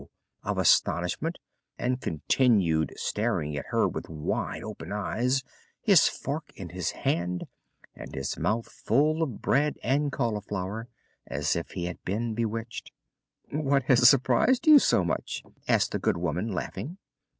of 0.41 0.57
astonishment 0.57 1.37
and 1.77 2.01
continued 2.01 2.91
staring 2.97 3.55
at 3.55 3.67
her 3.67 3.87
with 3.87 4.09
wide 4.09 4.63
open 4.63 4.91
eyes, 4.91 5.43
his 5.79 6.07
fork 6.07 6.51
in 6.55 6.69
the 6.69 6.93
air, 7.05 7.37
and 7.93 8.15
his 8.15 8.35
mouth 8.39 8.67
full 8.67 9.21
of 9.21 9.43
bread 9.43 9.77
and 9.83 10.11
cauliflower, 10.11 10.87
as 11.27 11.55
if 11.55 11.73
he 11.73 11.85
had 11.85 12.03
been 12.03 12.33
bewitched. 12.33 12.91
"What 13.51 13.83
has 13.83 14.09
surprised 14.09 14.65
you 14.65 14.79
so 14.79 15.05
much?" 15.05 15.43
asked 15.67 15.91
the 15.91 15.99
good 15.99 16.17
woman, 16.17 16.51
laughing. 16.51 16.97